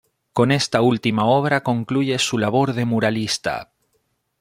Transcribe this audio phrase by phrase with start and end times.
[0.33, 3.71] Con esta última obra concluye su labor de muralista.